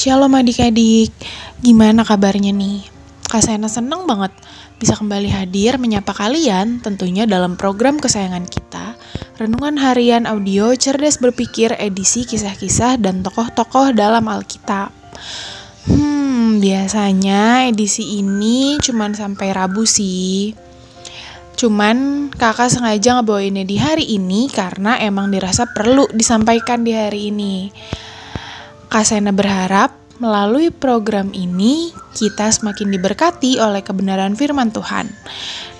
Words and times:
Shalom 0.00 0.32
adik-adik. 0.32 1.12
Gimana 1.60 2.08
kabarnya 2.08 2.56
nih? 2.56 2.88
Kak 3.28 3.44
Sena 3.44 3.68
seneng 3.68 4.08
banget 4.08 4.32
bisa 4.80 4.96
kembali 4.96 5.28
hadir 5.28 5.76
menyapa 5.76 6.16
kalian 6.16 6.80
tentunya 6.80 7.28
dalam 7.28 7.60
program 7.60 8.00
kesayangan 8.00 8.48
kita, 8.48 8.96
Renungan 9.36 9.76
Harian 9.76 10.24
Audio 10.24 10.72
Cerdas 10.72 11.20
Berpikir 11.20 11.76
edisi 11.76 12.24
kisah-kisah 12.24 12.96
dan 12.96 13.20
tokoh-tokoh 13.20 13.92
dalam 13.92 14.24
Alkitab. 14.24 14.88
Hmm, 15.84 16.64
biasanya 16.64 17.68
edisi 17.68 18.24
ini 18.24 18.80
cuman 18.80 19.12
sampai 19.12 19.52
Rabu 19.52 19.84
sih. 19.84 20.56
Cuman 21.60 22.32
kakak 22.32 22.72
sengaja 22.72 23.20
ngebawainnya 23.20 23.68
di 23.68 23.76
hari 23.76 24.16
ini 24.16 24.48
karena 24.48 24.96
emang 24.96 25.28
dirasa 25.28 25.68
perlu 25.68 26.08
disampaikan 26.16 26.88
di 26.88 26.96
hari 26.96 27.28
ini. 27.28 27.68
Kak 28.90 29.06
Sena 29.06 29.30
berharap 29.30 29.94
melalui 30.18 30.74
program 30.74 31.30
ini 31.30 31.94
kita 32.10 32.50
semakin 32.50 32.90
diberkati 32.90 33.62
oleh 33.62 33.86
kebenaran 33.86 34.34
firman 34.34 34.74
Tuhan. 34.74 35.06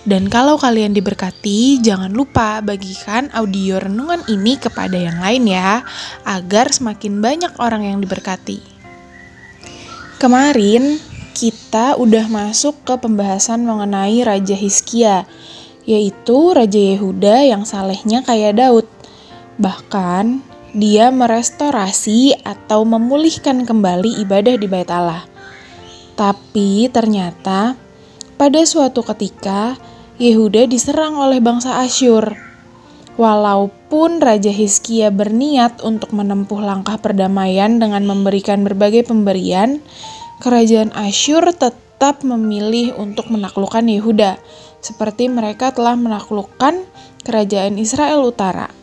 Dan 0.06 0.30
kalau 0.30 0.54
kalian 0.54 0.94
diberkati, 0.94 1.82
jangan 1.82 2.14
lupa 2.14 2.62
bagikan 2.62 3.26
audio 3.34 3.82
renungan 3.82 4.22
ini 4.30 4.56
kepada 4.62 4.94
yang 4.94 5.18
lain 5.18 5.42
ya, 5.50 5.82
agar 6.22 6.70
semakin 6.70 7.18
banyak 7.18 7.52
orang 7.58 7.82
yang 7.90 7.98
diberkati. 7.98 8.62
Kemarin 10.22 11.02
kita 11.34 11.98
udah 11.98 12.30
masuk 12.30 12.78
ke 12.86 12.94
pembahasan 12.94 13.66
mengenai 13.66 14.22
Raja 14.22 14.54
Hizkia, 14.54 15.26
yaitu 15.82 16.54
Raja 16.54 16.78
Yehuda 16.78 17.42
yang 17.42 17.66
salehnya 17.66 18.22
kayak 18.22 18.54
Daud. 18.54 18.86
Bahkan 19.58 20.49
dia 20.70 21.10
merestorasi 21.10 22.38
atau 22.46 22.86
memulihkan 22.86 23.66
kembali 23.66 24.22
ibadah 24.22 24.54
di 24.54 24.66
Bait 24.70 24.90
Allah. 24.90 25.26
Tapi 26.14 26.86
ternyata 26.92 27.74
pada 28.38 28.60
suatu 28.64 29.02
ketika 29.02 29.74
Yehuda 30.20 30.68
diserang 30.68 31.16
oleh 31.16 31.40
bangsa 31.40 31.80
Asyur. 31.80 32.36
Walaupun 33.20 34.20
Raja 34.20 34.48
Hizkia 34.48 35.12
berniat 35.12 35.84
untuk 35.84 36.16
menempuh 36.16 36.60
langkah 36.60 36.96
perdamaian 36.96 37.76
dengan 37.76 38.04
memberikan 38.08 38.64
berbagai 38.64 39.08
pemberian, 39.08 39.80
kerajaan 40.40 40.92
Asyur 40.96 41.52
tetap 41.52 42.24
memilih 42.24 42.96
untuk 42.96 43.28
menaklukkan 43.28 43.84
Yehuda, 43.84 44.40
seperti 44.80 45.28
mereka 45.28 45.72
telah 45.72 46.00
menaklukkan 46.00 46.80
kerajaan 47.24 47.76
Israel 47.76 48.24
Utara. 48.24 48.79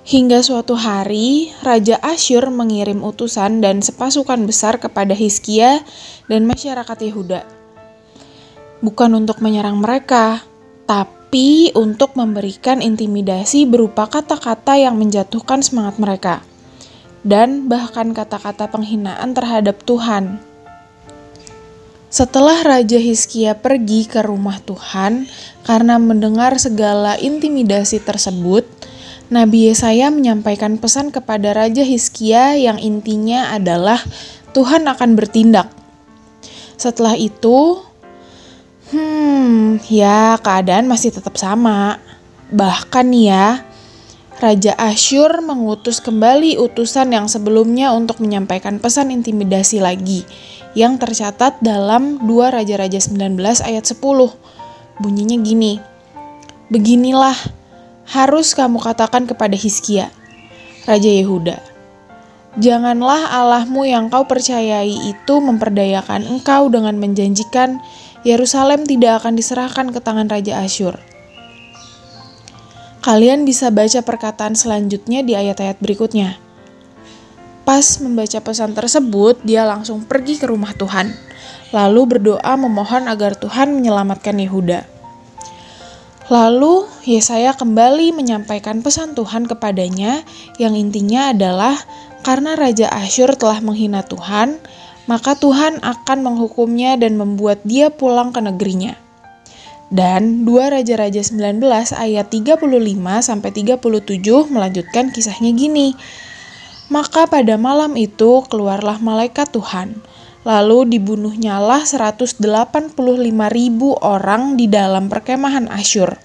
Hingga 0.00 0.40
suatu 0.40 0.80
hari, 0.80 1.52
Raja 1.60 2.00
Asyur 2.00 2.48
mengirim 2.48 3.04
utusan 3.04 3.60
dan 3.60 3.84
sepasukan 3.84 4.48
besar 4.48 4.80
kepada 4.80 5.12
Hizkia 5.12 5.84
dan 6.24 6.48
masyarakat 6.48 6.96
Yehuda. 7.04 7.44
Bukan 8.80 9.12
untuk 9.12 9.44
menyerang 9.44 9.76
mereka, 9.76 10.40
tapi 10.88 11.68
untuk 11.76 12.16
memberikan 12.16 12.80
intimidasi 12.80 13.68
berupa 13.68 14.08
kata-kata 14.08 14.80
yang 14.80 14.96
menjatuhkan 14.96 15.60
semangat 15.60 16.00
mereka, 16.00 16.34
dan 17.20 17.68
bahkan 17.68 18.16
kata-kata 18.16 18.72
penghinaan 18.72 19.36
terhadap 19.36 19.84
Tuhan. 19.84 20.40
Setelah 22.08 22.64
Raja 22.64 22.96
Hizkia 22.96 23.52
pergi 23.52 24.08
ke 24.08 24.24
rumah 24.24 24.64
Tuhan 24.64 25.28
karena 25.62 26.00
mendengar 26.00 26.56
segala 26.56 27.20
intimidasi 27.20 28.00
tersebut, 28.00 28.64
Nabi 29.30 29.70
Yesaya 29.70 30.10
menyampaikan 30.10 30.74
pesan 30.74 31.14
kepada 31.14 31.54
Raja 31.54 31.86
Hizkia 31.86 32.58
yang 32.58 32.82
intinya 32.82 33.54
adalah 33.54 34.02
Tuhan 34.50 34.90
akan 34.90 35.14
bertindak. 35.14 35.70
Setelah 36.74 37.14
itu, 37.14 37.78
hmm, 38.90 39.86
ya 39.86 40.34
keadaan 40.42 40.90
masih 40.90 41.14
tetap 41.14 41.38
sama. 41.38 42.02
Bahkan 42.50 43.06
ya, 43.14 43.62
Raja 44.42 44.74
Asyur 44.74 45.46
mengutus 45.46 46.02
kembali 46.02 46.58
utusan 46.58 47.14
yang 47.14 47.30
sebelumnya 47.30 47.94
untuk 47.94 48.18
menyampaikan 48.18 48.82
pesan 48.82 49.14
intimidasi 49.14 49.78
lagi 49.78 50.26
yang 50.74 50.98
tercatat 50.98 51.62
dalam 51.62 52.18
2 52.26 52.50
Raja-Raja 52.50 52.98
19 52.98 53.38
ayat 53.62 53.86
10. 53.86 53.94
Bunyinya 54.98 55.38
gini, 55.38 55.78
Beginilah 56.70 57.34
harus 58.10 58.58
kamu 58.58 58.82
katakan 58.82 59.30
kepada 59.30 59.54
Hizkia, 59.54 60.10
Raja 60.82 61.10
Yehuda. 61.10 61.62
Janganlah 62.58 63.30
Allahmu 63.30 63.86
yang 63.86 64.10
kau 64.10 64.26
percayai 64.26 64.90
itu 64.90 65.34
memperdayakan 65.38 66.26
engkau 66.26 66.66
dengan 66.66 66.98
menjanjikan 66.98 67.78
Yerusalem 68.26 68.82
tidak 68.82 69.22
akan 69.22 69.38
diserahkan 69.38 69.94
ke 69.94 70.02
tangan 70.02 70.26
Raja 70.26 70.58
Asyur. 70.58 70.98
Kalian 73.00 73.48
bisa 73.48 73.70
baca 73.70 74.02
perkataan 74.02 74.58
selanjutnya 74.58 75.22
di 75.22 75.38
ayat-ayat 75.38 75.78
berikutnya. 75.80 76.36
Pas 77.64 78.02
membaca 78.02 78.42
pesan 78.42 78.74
tersebut, 78.74 79.40
dia 79.46 79.62
langsung 79.64 80.02
pergi 80.04 80.36
ke 80.36 80.50
rumah 80.50 80.74
Tuhan, 80.74 81.14
lalu 81.70 82.18
berdoa 82.18 82.52
memohon 82.58 83.06
agar 83.06 83.38
Tuhan 83.38 83.72
menyelamatkan 83.72 84.36
Yehuda. 84.36 84.99
Lalu 86.30 86.86
Yesaya 87.10 87.58
kembali 87.58 88.14
menyampaikan 88.14 88.86
pesan 88.86 89.18
Tuhan 89.18 89.50
kepadanya 89.50 90.22
yang 90.62 90.78
intinya 90.78 91.34
adalah 91.34 91.74
karena 92.22 92.54
Raja 92.54 92.86
Asyur 92.86 93.34
telah 93.34 93.58
menghina 93.58 94.06
Tuhan, 94.06 94.62
maka 95.10 95.34
Tuhan 95.34 95.82
akan 95.82 96.18
menghukumnya 96.22 96.94
dan 96.94 97.18
membuat 97.18 97.66
dia 97.66 97.90
pulang 97.90 98.30
ke 98.30 98.38
negerinya. 98.38 98.94
Dan 99.90 100.46
2 100.46 100.70
Raja-Raja 100.70 101.18
19 101.18 101.66
ayat 101.98 102.30
35 102.30 102.62
sampai 103.26 103.50
37 103.50 104.54
melanjutkan 104.54 105.10
kisahnya 105.10 105.50
gini. 105.50 105.98
Maka 106.94 107.26
pada 107.26 107.58
malam 107.58 107.98
itu 107.98 108.46
keluarlah 108.46 109.02
malaikat 109.02 109.50
Tuhan, 109.50 109.98
Lalu 110.40 110.96
dibunuhnyalah 110.96 111.84
185 111.84 112.40
ribu 113.52 113.92
orang 114.00 114.56
di 114.56 114.72
dalam 114.72 115.12
perkemahan 115.12 115.68
Asyur. 115.68 116.16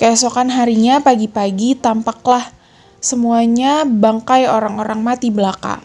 Keesokan 0.00 0.48
harinya 0.48 1.04
pagi-pagi 1.04 1.76
tampaklah 1.76 2.48
semuanya 3.04 3.84
bangkai 3.84 4.48
orang-orang 4.48 5.04
mati 5.04 5.28
belaka. 5.28 5.84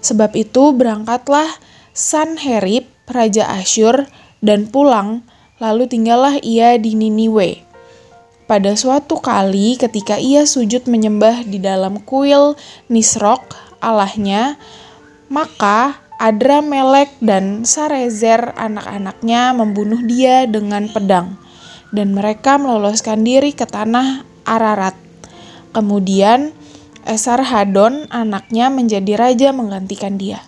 Sebab 0.00 0.32
itu 0.32 0.72
berangkatlah 0.72 1.46
Sanherib, 1.92 2.88
Raja 3.04 3.52
Asyur, 3.60 4.08
dan 4.40 4.72
pulang, 4.72 5.20
lalu 5.60 5.90
tinggallah 5.90 6.40
ia 6.40 6.80
di 6.80 6.96
Niniwe. 6.96 7.68
Pada 8.48 8.72
suatu 8.72 9.20
kali 9.20 9.76
ketika 9.76 10.16
ia 10.16 10.48
sujud 10.48 10.88
menyembah 10.88 11.44
di 11.44 11.60
dalam 11.60 12.00
kuil 12.00 12.56
Nisrok, 12.88 13.52
Allahnya, 13.76 14.56
maka 15.28 16.07
Adramelek 16.18 17.14
dan 17.22 17.62
Sarezer 17.62 18.50
anak-anaknya 18.58 19.54
membunuh 19.54 20.02
dia 20.02 20.50
dengan 20.50 20.90
pedang, 20.90 21.38
dan 21.94 22.10
mereka 22.10 22.58
meloloskan 22.58 23.22
diri 23.22 23.54
ke 23.54 23.62
tanah 23.62 24.26
Ararat. 24.42 24.98
Kemudian 25.70 26.50
Esarhadon 27.06 28.10
anaknya 28.10 28.66
menjadi 28.66 29.14
raja 29.14 29.48
menggantikan 29.54 30.18
dia. 30.18 30.42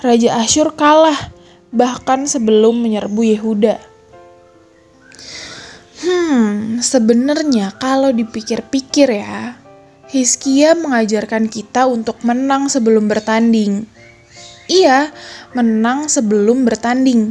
Raja 0.00 0.40
Asyur 0.40 0.72
kalah 0.72 1.28
bahkan 1.76 2.24
sebelum 2.24 2.80
menyerbu 2.80 3.20
Yehuda. 3.36 3.76
Hmm, 6.00 6.80
sebenarnya 6.80 7.76
kalau 7.76 8.16
dipikir-pikir 8.16 9.12
ya, 9.12 9.60
Hizkia 10.08 10.72
mengajarkan 10.72 11.52
kita 11.52 11.84
untuk 11.84 12.16
menang 12.24 12.72
sebelum 12.72 13.12
bertanding 13.12 13.84
Iya, 14.66 15.14
menang 15.54 16.10
sebelum 16.10 16.66
bertanding. 16.66 17.30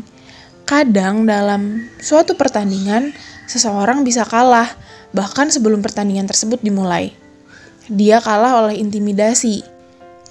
Kadang 0.64 1.28
dalam 1.28 1.84
suatu 2.00 2.40
pertandingan, 2.40 3.12
seseorang 3.44 4.08
bisa 4.08 4.24
kalah, 4.24 4.72
bahkan 5.12 5.52
sebelum 5.52 5.84
pertandingan 5.84 6.32
tersebut 6.32 6.64
dimulai. 6.64 7.12
Dia 7.92 8.24
kalah 8.24 8.64
oleh 8.64 8.80
intimidasi. 8.80 9.68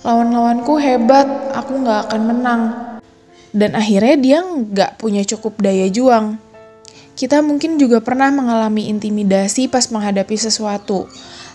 Lawan-lawanku 0.00 0.80
hebat, 0.80 1.28
aku 1.52 1.84
nggak 1.84 2.00
akan 2.08 2.22
menang. 2.24 2.62
Dan 3.52 3.76
akhirnya 3.76 4.16
dia 4.16 4.38
nggak 4.42 4.96
punya 4.96 5.22
cukup 5.28 5.60
daya 5.60 5.86
juang. 5.92 6.40
Kita 7.14 7.44
mungkin 7.44 7.76
juga 7.78 8.00
pernah 8.02 8.32
mengalami 8.32 8.90
intimidasi 8.90 9.70
pas 9.70 9.86
menghadapi 9.92 10.34
sesuatu, 10.34 11.06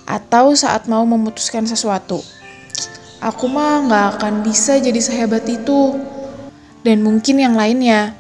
atau 0.06 0.54
saat 0.56 0.88
mau 0.88 1.04
memutuskan 1.04 1.68
sesuatu 1.68 2.24
aku 3.20 3.46
mah 3.52 3.84
nggak 3.88 4.06
akan 4.20 4.34
bisa 4.44 4.80
jadi 4.80 5.00
sehebat 5.00 5.46
itu. 5.48 5.96
Dan 6.84 7.04
mungkin 7.04 7.40
yang 7.40 7.56
lainnya. 7.60 8.16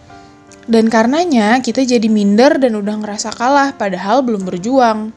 Dan 0.69 0.85
karenanya 0.85 1.57
kita 1.65 1.81
jadi 1.81 2.05
minder 2.05 2.61
dan 2.61 2.77
udah 2.77 3.01
ngerasa 3.01 3.33
kalah 3.33 3.73
padahal 3.73 4.21
belum 4.21 4.45
berjuang. 4.45 5.09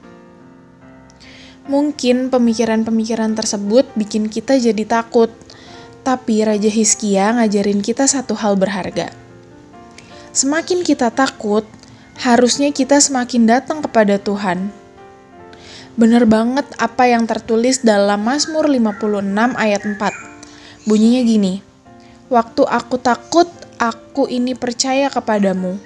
Mungkin 1.69 2.33
pemikiran-pemikiran 2.33 3.37
tersebut 3.37 3.87
bikin 3.95 4.27
kita 4.33 4.59
jadi 4.59 4.83
takut, 4.89 5.31
tapi 6.03 6.43
Raja 6.43 6.67
Hizkia 6.67 7.37
ngajarin 7.39 7.85
kita 7.85 8.09
satu 8.09 8.35
hal 8.35 8.59
berharga. 8.59 9.15
Semakin 10.33 10.83
kita 10.83 11.13
takut, 11.13 11.69
harusnya 12.19 12.73
kita 12.73 12.99
semakin 12.99 13.47
datang 13.47 13.79
kepada 13.85 14.17
Tuhan. 14.19 14.82
Bener 15.93 16.25
banget 16.25 16.65
apa 16.81 17.05
yang 17.05 17.29
tertulis 17.29 17.85
dalam 17.85 18.25
Mazmur 18.25 18.65
56 18.65 19.29
ayat 19.57 19.83
4. 19.85 20.89
Bunyinya 20.89 21.21
gini, 21.21 21.55
Waktu 22.33 22.65
aku 22.65 22.97
takut, 22.97 23.45
aku 23.77 24.25
ini 24.25 24.57
percaya 24.57 25.13
kepadamu. 25.13 25.77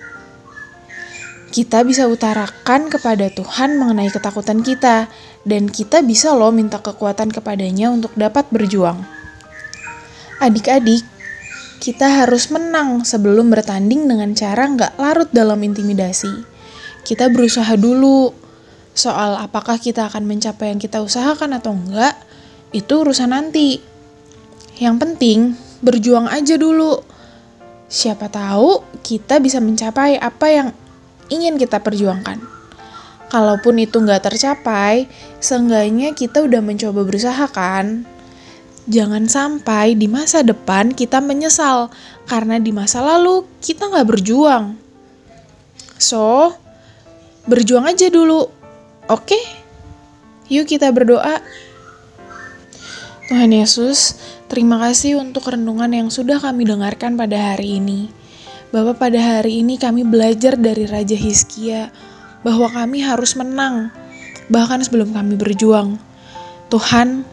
Kita 1.50 1.82
bisa 1.82 2.06
utarakan 2.06 2.87
kepada 2.87 3.26
Tuhan 3.35 3.75
mengenai 3.82 4.06
ketakutan 4.14 4.62
kita, 4.62 5.11
dan 5.43 5.67
kita 5.67 6.06
bisa 6.06 6.31
loh 6.38 6.55
minta 6.55 6.79
kekuatan 6.79 7.35
kepadanya 7.35 7.91
untuk 7.91 8.14
dapat 8.14 8.47
berjuang. 8.55 9.03
Adik-adik, 10.38 11.03
kita 11.82 12.23
harus 12.23 12.47
menang 12.55 13.03
sebelum 13.03 13.50
bertanding 13.50 14.06
dengan 14.06 14.31
cara 14.38 14.70
nggak 14.70 15.03
larut 15.03 15.31
dalam 15.35 15.58
intimidasi. 15.67 16.31
Kita 17.03 17.26
berusaha 17.26 17.75
dulu. 17.75 18.45
Soal 18.96 19.37
apakah 19.37 19.76
kita 19.76 20.08
akan 20.08 20.25
mencapai 20.25 20.72
yang 20.72 20.81
kita 20.81 21.04
usahakan 21.04 21.60
atau 21.60 21.76
enggak, 21.76 22.16
itu 22.72 23.04
urusan 23.04 23.28
nanti. 23.28 23.84
Yang 24.81 24.96
penting, 25.04 25.38
berjuang 25.84 26.32
aja 26.32 26.56
dulu. 26.56 27.04
Siapa 27.93 28.32
tahu 28.32 28.81
kita 29.04 29.37
bisa 29.38 29.60
mencapai 29.60 30.16
apa 30.16 30.46
yang 30.48 30.69
ingin 31.28 31.60
kita 31.60 31.84
perjuangkan. 31.84 32.40
Kalaupun 33.28 33.84
itu 33.84 34.00
nggak 34.00 34.32
tercapai, 34.32 35.12
seenggaknya 35.44 36.16
kita 36.16 36.40
udah 36.40 36.64
mencoba 36.64 37.04
berusaha 37.04 37.44
kan. 37.52 38.08
Jangan 38.88 39.28
sampai 39.28 39.93
di 39.93 40.08
masa 40.08 40.40
depan 40.40 40.96
kita 40.96 41.20
menyesal 41.20 41.93
karena 42.25 42.56
di 42.56 42.72
masa 42.72 43.04
lalu 43.04 43.44
kita 43.60 43.93
nggak 43.93 44.08
berjuang. 44.08 44.78
So, 45.98 46.54
berjuang 47.50 47.90
aja 47.90 48.06
dulu. 48.08 48.56
Oke? 49.06 49.38
Yuk 50.50 50.67
kita 50.70 50.91
berdoa. 50.94 51.43
Tuhan 53.26 53.50
Yesus, 53.50 54.14
Terima 54.47 54.79
kasih 54.79 55.19
untuk 55.19 55.50
renungan 55.50 55.91
yang 55.91 56.06
sudah 56.06 56.38
kami 56.38 56.62
dengarkan 56.62 57.19
pada 57.19 57.35
hari 57.35 57.82
ini. 57.82 58.14
Bapak 58.70 59.03
pada 59.03 59.19
hari 59.19 59.58
ini 59.58 59.75
kami 59.75 60.06
belajar 60.06 60.55
dari 60.55 60.87
Raja 60.87 61.19
Hizkia 61.19 61.91
bahwa 62.47 62.70
kami 62.70 63.03
harus 63.03 63.35
menang, 63.35 63.91
bahkan 64.47 64.79
sebelum 64.79 65.11
kami 65.11 65.35
berjuang. 65.35 65.99
Tuhan, 66.70 67.26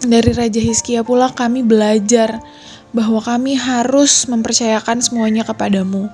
dari 0.00 0.32
Raja 0.32 0.64
Hizkia 0.64 1.04
pula 1.04 1.28
kami 1.28 1.60
belajar 1.60 2.40
bahwa 2.90 3.22
kami 3.22 3.54
harus 3.54 4.26
mempercayakan 4.26 4.98
semuanya 4.98 5.46
kepadamu. 5.46 6.10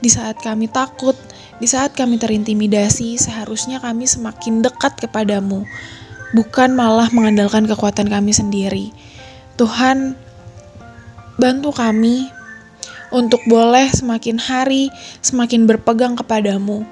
Di 0.00 0.08
saat 0.08 0.40
kami 0.40 0.68
takut, 0.72 1.16
di 1.60 1.68
saat 1.68 1.92
kami 1.92 2.16
terintimidasi, 2.16 3.20
seharusnya 3.20 3.78
kami 3.78 4.08
semakin 4.08 4.64
dekat 4.64 4.96
kepadamu, 4.98 5.68
bukan 6.32 6.72
malah 6.72 7.12
mengandalkan 7.12 7.68
kekuatan 7.68 8.08
kami 8.08 8.32
sendiri. 8.32 8.90
Tuhan, 9.54 10.18
bantu 11.38 11.70
kami 11.70 12.26
untuk 13.14 13.38
boleh 13.46 13.86
semakin 13.94 14.42
hari 14.42 14.90
semakin 15.22 15.70
berpegang 15.70 16.18
kepadamu. 16.18 16.82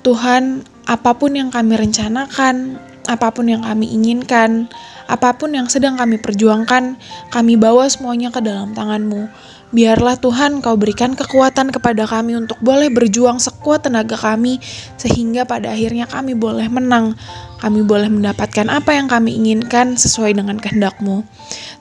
Tuhan, 0.00 0.64
apa 0.88 1.12
pun 1.16 1.36
yang 1.36 1.52
kami 1.52 1.76
rencanakan, 1.76 2.80
apa 3.04 3.30
pun 3.32 3.48
yang 3.48 3.62
kami 3.64 3.92
inginkan, 3.92 4.68
apa 5.04 5.36
pun 5.36 5.52
yang 5.52 5.68
sedang 5.68 6.00
kami 6.00 6.16
perjuangkan, 6.16 6.96
kami 7.28 7.54
bawa 7.60 7.84
semuanya 7.88 8.32
ke 8.32 8.40
dalam 8.40 8.72
tanganmu. 8.72 9.28
Biarlah 9.74 10.14
Tuhan 10.22 10.62
kau 10.62 10.78
berikan 10.78 11.18
kekuatan 11.18 11.74
kepada 11.74 12.06
kami 12.06 12.38
untuk 12.38 12.54
boleh 12.62 12.94
berjuang 12.94 13.42
sekuat 13.42 13.90
tenaga 13.90 14.14
kami, 14.14 14.62
sehingga 14.94 15.42
pada 15.42 15.74
akhirnya 15.74 16.06
kami 16.06 16.38
boleh 16.38 16.70
menang. 16.70 17.18
Kami 17.58 17.82
boleh 17.82 18.06
mendapatkan 18.06 18.70
apa 18.70 18.94
yang 18.94 19.10
kami 19.10 19.34
inginkan 19.34 19.98
sesuai 19.98 20.38
dengan 20.38 20.62
kehendakmu. 20.62 21.26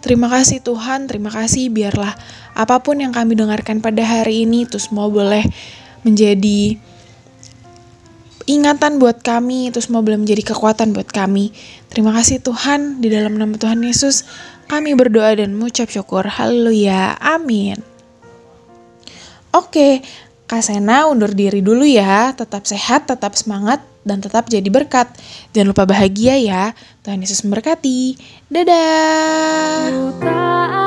Terima 0.01 0.25
kasih 0.25 0.65
Tuhan, 0.65 1.05
terima 1.05 1.29
kasih 1.29 1.69
biarlah 1.69 2.17
apa 2.57 2.81
pun 2.81 2.97
yang 2.97 3.13
kami 3.13 3.37
dengarkan 3.37 3.79
pada 3.79 4.01
hari 4.01 4.43
ini 4.43 4.65
itu 4.65 4.81
semua 4.81 5.07
boleh 5.07 5.45
menjadi 6.01 6.75
ingatan 8.45 8.99
buat 8.99 9.23
kami, 9.23 9.71
itu 9.71 9.79
semua 9.79 10.03
boleh 10.03 10.19
menjadi 10.19 10.53
kekuatan 10.53 10.91
buat 10.91 11.09
kami. 11.09 11.55
Terima 11.87 12.11
kasih 12.15 12.41
Tuhan, 12.41 12.99
di 12.99 13.07
dalam 13.11 13.37
nama 13.37 13.53
Tuhan 13.55 13.83
Yesus 13.83 14.25
kami 14.67 14.95
berdoa 14.95 15.37
dan 15.37 15.53
mengucap 15.53 15.91
syukur. 15.91 16.25
Haleluya. 16.25 17.19
Amin. 17.19 17.77
Oke, 19.53 20.01
Kak 20.49 20.65
Sena 20.65 21.05
undur 21.05 21.29
diri 21.29 21.61
dulu 21.61 21.85
ya. 21.85 22.33
Tetap 22.33 22.65
sehat, 22.65 23.05
tetap 23.05 23.37
semangat, 23.37 23.85
dan 24.01 24.19
tetap 24.19 24.49
jadi 24.49 24.67
berkat. 24.67 25.13
Jangan 25.53 25.71
lupa 25.71 25.85
bahagia 25.85 26.35
ya. 26.39 26.73
Tuhan 27.05 27.21
Yesus 27.21 27.45
memberkati. 27.45 28.17
Dadah. 28.49 30.82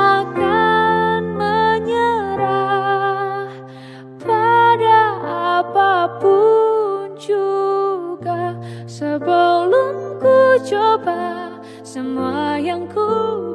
coba 10.97 11.53
semua 11.85 12.57
yang 12.57 12.89
ku 12.89 13.05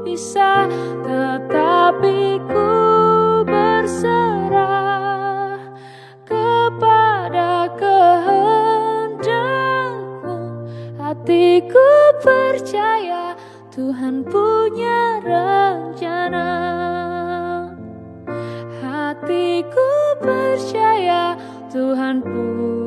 bisa 0.06 0.70
tetapi 1.02 2.38
ku 2.46 2.70
berserah 3.42 5.58
kepada 6.22 7.66
kehendakmu. 7.74 10.38
Hatiku 11.02 11.90
percaya 12.22 13.34
Tuhan 13.74 14.22
punya 14.22 15.18
rencana. 15.26 16.46
Hatiku 18.78 19.90
percaya 20.22 21.34
Tuhan 21.74 22.22
punya 22.22 22.81